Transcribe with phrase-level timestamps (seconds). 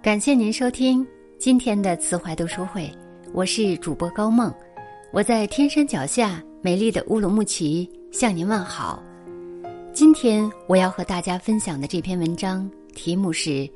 [0.00, 1.04] 感谢您收听
[1.40, 2.88] 今天的慈怀读书会，
[3.32, 4.54] 我是主播高梦，
[5.12, 9.02] 我在天山脚下美丽的乌鲁木齐向您问好。
[9.92, 13.50] 今天我要和大家分享的这篇文章题目是《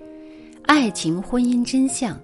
[0.62, 2.14] 爱情婚姻真相》。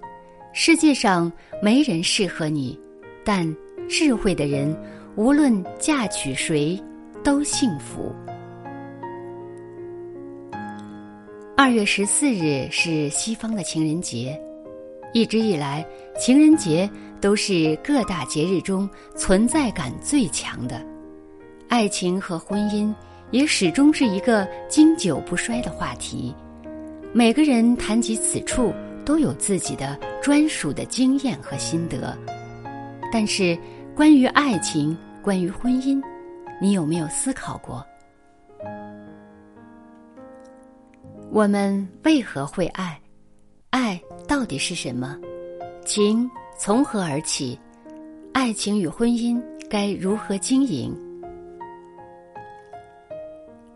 [0.53, 1.29] 世界上
[1.61, 2.79] 没人适合你，
[3.25, 3.53] 但
[3.89, 4.73] 智慧的人
[5.17, 6.81] 无论嫁娶谁
[7.21, 8.15] 都幸福。
[11.61, 14.41] 二月十四日是西方的情人节，
[15.11, 15.85] 一直以来，
[16.17, 20.81] 情人节都是各大节日中存在感最强的。
[21.67, 22.95] 爱情和婚姻
[23.31, 26.33] 也始终是一个经久不衰的话题。
[27.11, 32.17] 每个人谈及此处，都有自己的专属的经验和心得。
[33.11, 33.59] 但是，
[33.93, 36.01] 关于爱情，关于婚姻，
[36.61, 37.85] 你有没有思考过？
[41.31, 42.99] 我们为何会爱？
[43.69, 45.15] 爱到底是什么？
[45.85, 47.57] 情从何而起？
[48.33, 50.91] 爱情与婚姻该如何经营？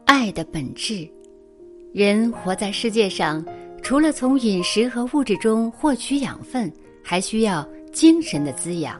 [0.05, 1.07] 爱的本质，
[1.93, 3.45] 人活在世界上，
[3.83, 6.73] 除了从饮食和物质中获取养分，
[7.03, 8.99] 还需要精神的滋养，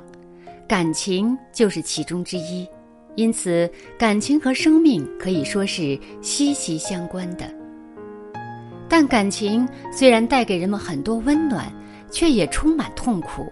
[0.67, 2.67] 感情就是其中之一。
[3.15, 7.51] 因此，感情和生命可以说是息息相关的。
[8.95, 11.65] 但感情虽然带给人们很多温暖，
[12.11, 13.51] 却也充满痛苦。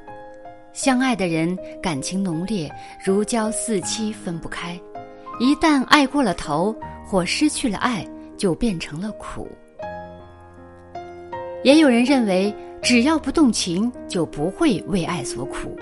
[0.72, 2.72] 相爱的人感情浓烈，
[3.04, 4.80] 如胶似漆，分不开；
[5.40, 8.06] 一旦爱过了头，或失去了爱，
[8.38, 9.48] 就变成了苦。
[11.64, 15.76] 也有人认为，只要不动情，就不会为爱所苦。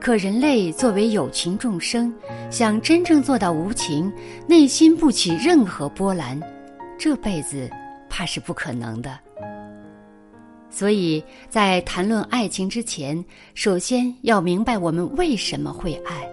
[0.00, 2.10] 可人类作为有情众生，
[2.48, 4.10] 想真正做到无情，
[4.46, 6.40] 内心不起任何波澜，
[6.98, 7.68] 这辈子。
[8.08, 9.18] 怕是不可能的，
[10.70, 16.28] 所以在谈论爱情之前，首先要明白我们为什么会爱。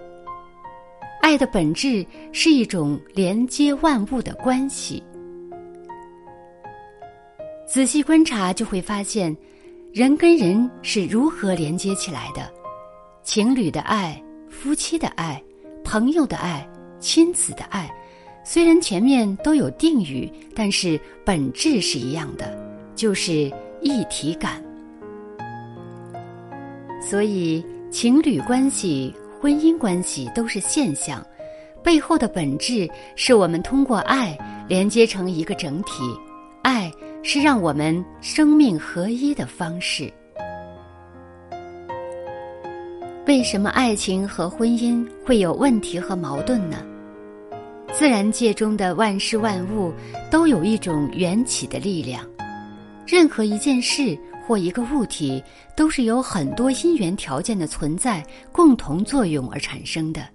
[1.22, 5.04] 爱的本质是一种连接万物的关系。
[7.68, 9.36] 仔细观察就会发现，
[9.92, 12.52] 人跟人是如何连接起来的。
[13.24, 15.42] 情侣的爱、夫妻的爱、
[15.84, 16.68] 朋友的爱、
[17.00, 17.90] 亲子的爱。
[18.48, 22.56] 虽然前面都有定语，但是本质是一样的，
[22.96, 23.52] 就是
[23.82, 24.64] 一体感。
[27.02, 29.12] 所以，情侣关系、
[29.42, 31.26] 婚姻关系都是现象，
[31.84, 36.04] 背后的本质是我们通过爱连接成一个整体。
[36.62, 36.92] 爱
[37.24, 40.14] 是让我们生命合一的方式。
[43.26, 46.78] 为什么爱情和婚姻会有问题和矛盾呢？
[47.98, 49.94] 自然界中的万事万物
[50.30, 52.28] 都有一种缘起的力量，
[53.08, 55.42] 任何一件事或一个物体
[55.78, 60.28] 都是由很多因缘条件的存在共同作用而产生的。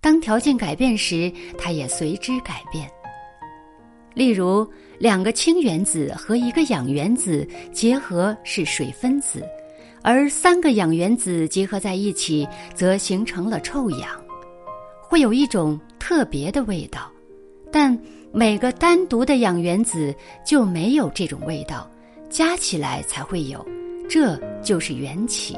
[0.00, 2.90] 当条件改变时，它也随之改变。
[4.12, 9.40] 例如，两个氢原子和一个氧原子结合是水分子，
[10.02, 12.44] 而三个氧原子结合在一起
[12.74, 14.20] 则形成了臭氧。
[15.00, 17.10] 会有一种特别的味道，
[17.70, 17.96] 但
[18.32, 20.14] 每个单独的氧原子
[20.44, 21.90] 就没有这种味道，
[22.28, 23.64] 加起来才会有，
[24.08, 25.56] 这就是缘起。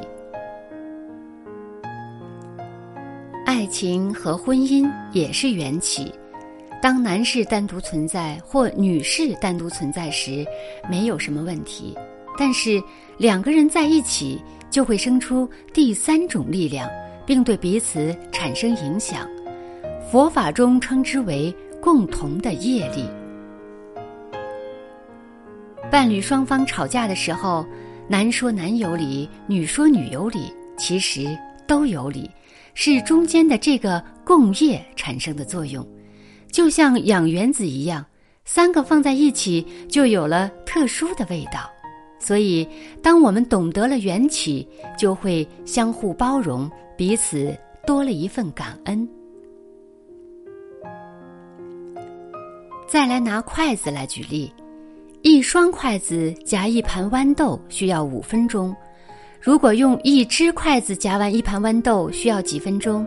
[3.44, 6.12] 爱情和婚姻也是缘起，
[6.80, 10.46] 当男士单独存在或女士单独存在时，
[10.88, 11.96] 没有什么问题，
[12.38, 12.80] 但是
[13.18, 14.40] 两个人在一起
[14.70, 16.88] 就会生出第三种力量，
[17.26, 19.28] 并对彼此产生影响。
[20.10, 23.04] 佛法中称之为共同的业力。
[25.88, 27.64] 伴侣双方吵架的时候，
[28.08, 32.28] 男说男有理，女说女有理，其实都有理，
[32.74, 35.86] 是中间的这个共业产生的作用，
[36.50, 38.04] 就像氧原子一样，
[38.44, 41.70] 三个放在一起就有了特殊的味道。
[42.18, 42.66] 所以，
[43.00, 44.66] 当我们懂得了缘起，
[44.98, 47.56] 就会相互包容，彼此
[47.86, 49.08] 多了一份感恩。
[52.90, 54.52] 再来拿筷子来举例，
[55.22, 58.74] 一双筷子夹一盘豌豆需要五分钟，
[59.40, 63.06] 如果用一只筷子夹完一盘豌豆需要几分钟？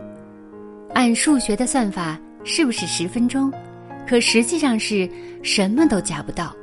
[0.94, 3.52] 按数学的算法，是不是十分钟？
[4.08, 5.06] 可实际上是
[5.42, 6.56] 什么都夹不到。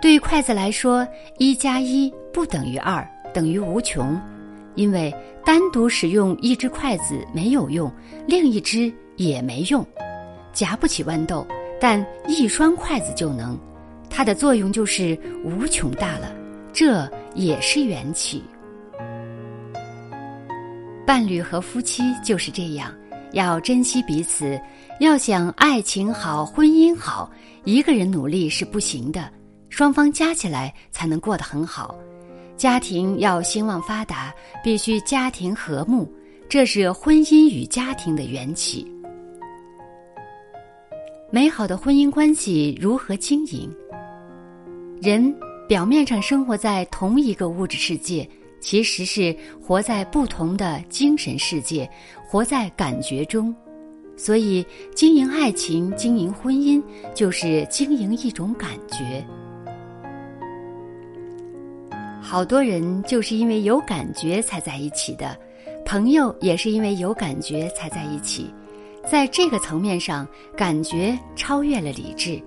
[0.00, 1.04] 对于筷子来说，
[1.38, 3.04] 一加一不等于二，
[3.34, 4.16] 等于无穷，
[4.76, 5.12] 因为
[5.44, 7.92] 单独使用一只筷子没有用，
[8.28, 9.84] 另一只也没用，
[10.52, 11.44] 夹不起豌豆。
[11.80, 13.58] 但一双筷子就能，
[14.08, 16.34] 它的作用就是无穷大了，
[16.72, 18.42] 这也是缘起。
[21.06, 22.92] 伴侣和夫妻就是这样，
[23.32, 24.60] 要珍惜彼此。
[24.98, 27.30] 要想爱情好、婚姻好，
[27.64, 29.30] 一个人努力是不行的，
[29.68, 31.94] 双方加起来才能过得很好。
[32.56, 34.34] 家庭要兴旺发达，
[34.64, 36.10] 必须家庭和睦，
[36.48, 38.90] 这是婚姻与家庭的缘起。
[41.28, 43.68] 美好的婚姻关系如何经营？
[45.02, 45.34] 人
[45.66, 48.28] 表面上生活在同一个物质世界，
[48.60, 51.88] 其实是活在不同的精神世界，
[52.28, 53.52] 活在感觉中。
[54.16, 54.64] 所以，
[54.94, 56.80] 经营爱情、经营婚姻，
[57.12, 59.26] 就是经营一种感觉。
[62.22, 65.36] 好多人就是因为有感觉才在一起的，
[65.84, 68.48] 朋友也是因为有感觉才在一起。
[69.08, 70.26] 在这个层面上，
[70.56, 72.42] 感觉超越了理智，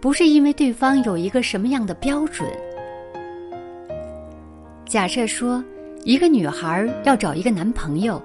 [0.00, 2.48] 不是因为对方有一个什么样的标准。
[4.86, 5.64] 假设说，
[6.04, 8.22] 一个女孩要找一个男朋友。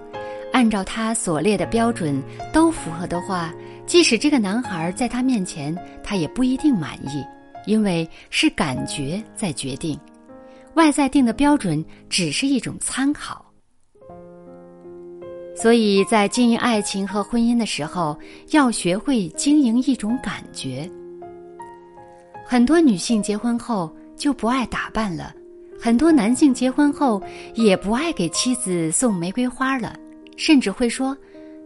[0.51, 2.19] 按照他所列的标准
[2.51, 3.53] 都符合的话，
[3.85, 7.23] 即使这个男孩在她面前，她也不一定满意，
[7.67, 9.97] 因为是感觉在决定，
[10.73, 13.45] 外在定的标准只是一种参考。
[15.61, 18.17] 所以在经营爱情和婚姻的时候，
[18.51, 20.89] 要学会经营一种感觉。
[22.45, 25.33] 很多女性结婚后就不爱打扮了，
[25.77, 27.21] 很多男性结婚后
[27.55, 29.99] 也不爱给妻子送玫瑰花了。
[30.37, 31.17] 甚至会说：“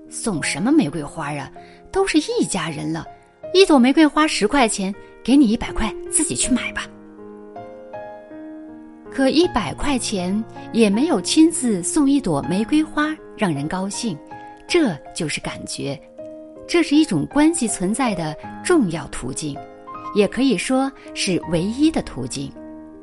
[0.10, 1.52] 送什么玫瑰花啊？
[1.92, 3.06] 都是一家人了，
[3.54, 4.92] 一朵玫瑰花十块钱，
[5.24, 6.88] 给你一百块，自己去买吧。”
[9.14, 14.18] 可一百块钱也没有亲自送一朵玫瑰花让人高兴，
[14.68, 16.00] 这就是感觉，
[16.68, 19.56] 这是一种关系存在的重要途径，
[20.16, 22.52] 也可以说是唯一的途径。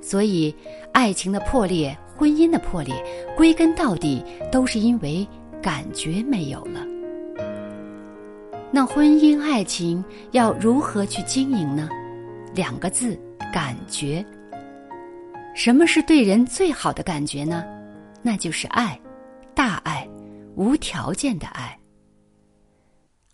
[0.03, 0.55] 所以，
[0.93, 2.95] 爱情的破裂、婚姻的破裂，
[3.37, 5.27] 归根到底都是因为。
[5.63, 6.81] 感觉没有了，
[8.73, 11.87] 那婚姻爱情要如何去经营呢？
[12.55, 13.15] 两个字：
[13.53, 14.25] 感觉。
[15.63, 17.67] 什么是对人最好的感觉呢？
[18.23, 18.99] 那就是爱，
[19.55, 20.09] 大爱，
[20.57, 21.79] 无条件的爱。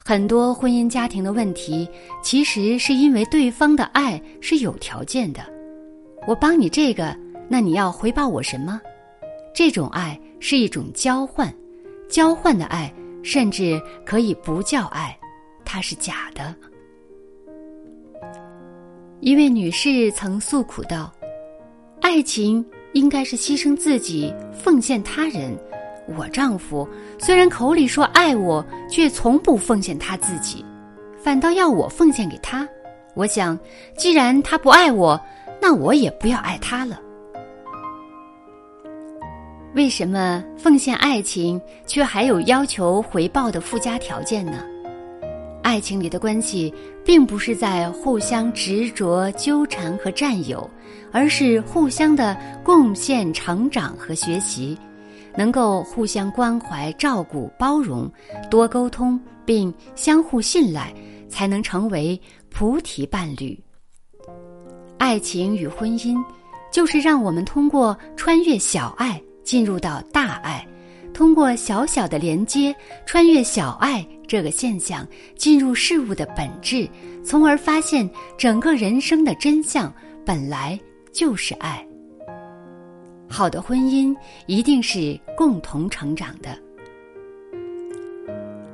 [0.04, 1.88] 很多婚姻家庭的问题，
[2.24, 5.40] 其实是因为对方的爱是有条件的。
[6.26, 7.16] 我帮你这个，
[7.48, 8.80] 那你要回报我什么？
[9.54, 11.54] 这种爱是一种交换。
[12.08, 12.92] 交换的爱，
[13.22, 15.16] 甚至可以不叫爱，
[15.64, 16.52] 它是假的。
[19.20, 21.12] 一位女士曾诉苦道
[22.00, 25.56] ：“爱情应该是牺牲自己，奉献他人。
[26.16, 26.88] 我丈夫
[27.18, 30.64] 虽然口里说爱我，却从不奉献他自己，
[31.18, 32.66] 反倒要我奉献给他。
[33.14, 33.58] 我想，
[33.96, 35.20] 既然他不爱我，
[35.60, 37.00] 那我也不要爱他了。”
[39.74, 44.64] 为什么奉献爱情却还有要求回报的附加条件呢？
[45.66, 46.72] 爱情里的关系
[47.04, 50.70] 并不是在互相执着、纠缠和占有，
[51.10, 54.78] 而是互相的贡献、成长和学习，
[55.36, 58.08] 能够互相关怀、照顾、包容，
[58.48, 60.94] 多沟通并相互信赖，
[61.28, 62.18] 才能成为
[62.48, 63.60] 菩提伴侣。
[64.98, 66.16] 爱情与婚姻，
[66.70, 69.20] 就是让我们通过穿越小爱。
[69.42, 70.66] 进入到大爱，
[71.16, 76.86] 通过小小的连接，穿越小爱这个现象，进入事物的本质，
[77.24, 78.06] 从而发现
[78.36, 79.90] 整个人生的真相
[80.26, 80.78] 本来
[81.14, 81.82] 就是爱。
[83.26, 86.50] 好的婚姻一定是共同成长的。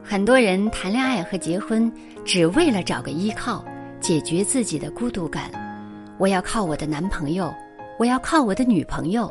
[0.02, 1.90] 很多人谈恋爱和结婚，
[2.25, 3.64] 只为了找个依靠，
[4.00, 5.49] 解决自己的孤独感。
[6.18, 7.54] 我要靠我的男朋友，
[8.00, 9.30] 我要靠我的女朋友。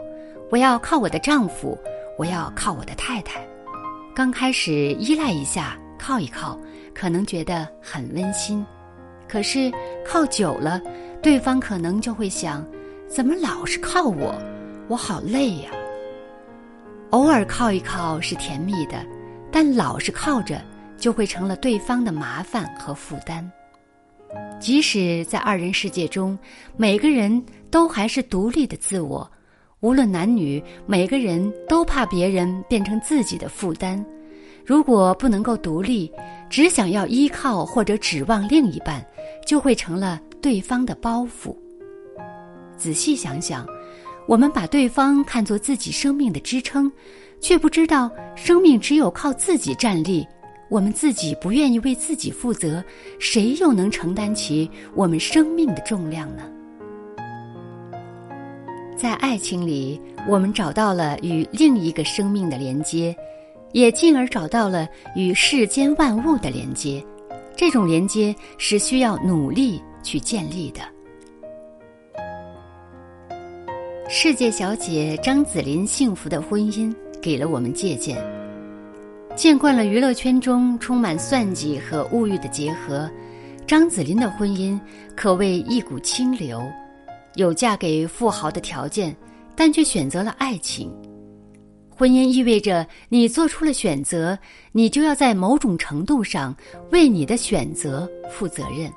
[0.50, 1.78] 我要靠我的丈夫，
[2.18, 3.46] 我要靠我的太太。
[4.16, 6.60] 刚开始依赖一下，靠一靠，
[6.94, 8.66] 可能觉得很温馨。
[9.28, 9.72] 可是
[10.06, 10.82] 靠久了，
[11.22, 12.66] 对方可能就会想：
[13.08, 14.36] 怎么老是靠我？
[14.88, 15.72] 我好累呀。
[17.12, 19.06] 偶尔靠一靠是甜蜜的，
[19.52, 20.62] 但老是靠着，
[20.98, 23.50] 就会成了对方的麻烦和负担。
[24.60, 26.38] 即使在二人世界中，
[26.78, 29.30] 每个人都还是独立的自我。
[29.82, 34.04] 无论男女，每个人都怕别人变成自己的负担。
[34.64, 36.12] 如果不能够独立，
[36.52, 39.04] 只想要依靠或者指望另一半，
[39.44, 41.56] 就会成了对方的包袱。
[42.78, 43.66] 仔细想想，
[44.28, 46.92] 我们把对方看作自己生命的支撑，
[47.40, 50.24] 却不知道生命只有靠自己站立。
[50.70, 52.84] 我们自己不愿意为自己负责，
[53.18, 56.44] 谁又能承担起我们生命的重量呢？
[59.02, 63.16] 在爱情里，我们找到了与另一个生命的连接，
[63.72, 67.04] 也进而找到了与世间万物的连接。
[67.56, 70.82] 这种连接是需要努力去建立的。
[74.08, 78.24] 世界小姐张子琳幸福的婚姻给了我们借鉴。
[79.36, 83.10] 见惯了娱乐圈中充满算计和物欲的结合，
[83.66, 84.80] 张子琳的婚姻
[85.16, 86.62] 可谓一股清流，
[87.36, 89.16] 有嫁给富豪的条件，
[89.56, 90.92] 但却选择了爱情。
[91.90, 94.38] 婚姻意味着你做出了选择，
[94.72, 96.56] 你就要在某种程度上
[96.92, 98.92] 为你的选择负责任。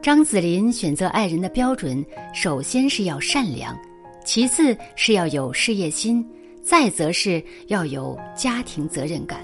[0.00, 3.76] 张子琳选择爱人的标准，首先是要善良，
[4.24, 6.26] 其次是要有事业心，
[6.62, 9.40] 再则是要有家庭责任感。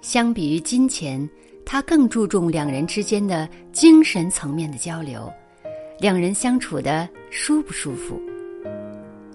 [0.00, 1.28] 相比于金钱，
[1.72, 5.32] 他更注重两人之间的精神层面的交流，
[5.98, 8.20] 两人相处的舒不舒服。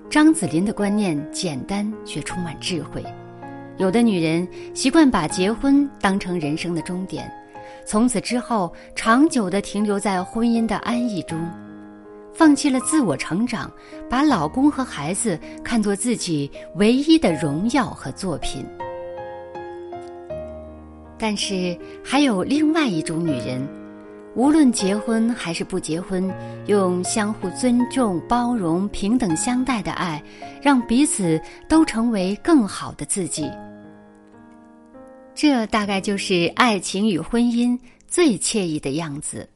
[0.07, 3.03] 张子琳的观念简单却充满智慧。
[3.79, 7.27] 有的女人习惯把结婚当成人生的终点，
[7.83, 11.43] 从此之后长久的停留在婚姻的安逸中，
[12.35, 13.67] 放弃了自我成长，
[14.07, 18.63] 把老公和孩子看作自己唯一的荣耀和作品。
[21.17, 23.67] 但是还有另外一种女人。
[24.35, 26.31] 无论结婚还是不结婚，
[26.67, 30.23] 用相互尊重、包容、平等相待的爱，
[30.61, 33.49] 让彼此都成为更好的自己。
[35.33, 37.75] 这大概就是爱情与婚姻
[38.07, 39.49] 最惬意的样子。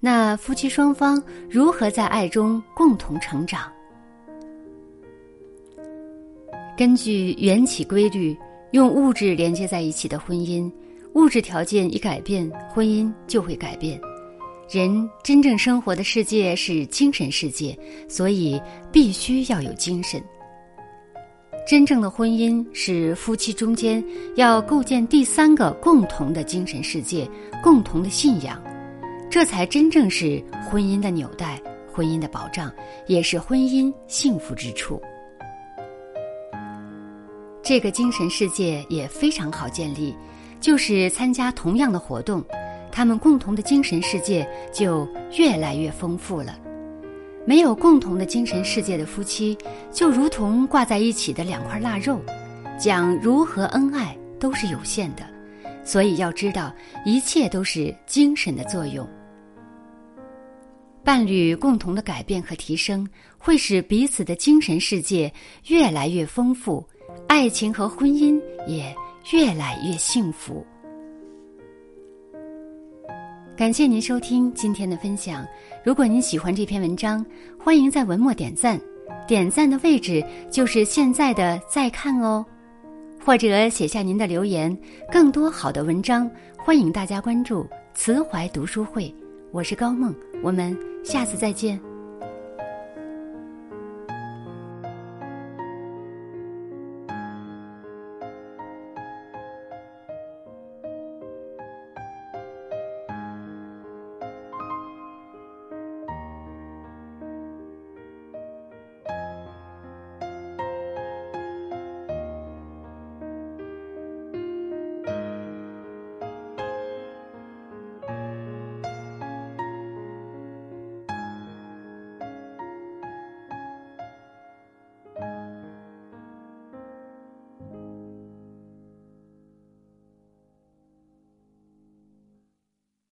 [0.00, 3.70] 那夫妻双方如何在爱中共同成长？
[6.76, 8.36] 根据缘起规律，
[8.74, 10.68] 用物质连接在一起的婚姻。
[11.14, 14.00] 物质条件一改变，婚姻就会改变。
[14.68, 17.78] 人真正生活的世界是精神世界，
[18.08, 20.20] 所以必须要有精神。
[21.64, 24.04] 真正的婚姻是夫妻中间
[24.34, 27.30] 要构建第三个共同的精神世界，
[27.62, 28.60] 共同的信仰，
[29.30, 31.62] 这才真正是婚姻的纽带，
[31.92, 32.72] 婚姻的保障，
[33.06, 35.00] 也是婚姻幸福之处。
[37.64, 40.14] 这个精神世界也非常好建立。
[40.60, 42.42] 就是参加同样的活动，
[42.90, 45.06] 他们共同的精神世界就
[45.36, 46.58] 越来越丰富了。
[47.46, 49.58] 没有共同的精神世界的夫妻，
[49.92, 52.18] 就如同挂在一起的两块腊肉，
[52.78, 55.22] 讲如何恩爱都是有限的。
[55.84, 59.06] 所以要知道，一切都是精神的作用。
[61.04, 63.06] 伴侣共同的改变和提升，
[63.36, 65.30] 会使彼此的精神世界
[65.66, 66.82] 越来越丰富，
[67.26, 68.94] 爱情和婚姻也。
[69.32, 70.62] 越来越幸福。
[73.56, 75.42] 感谢您收听今天的分享。
[75.82, 77.24] 如果您喜欢这篇文章，
[77.58, 78.78] 欢迎在文末点赞，
[79.26, 82.44] 点赞的位置就是现在的再看哦，
[83.24, 84.76] 或者写下您的留言。
[85.10, 89.10] 更多好的文章，欢迎大家关注慈怀读书会。
[89.52, 91.93] 我是高梦，我们下次再见。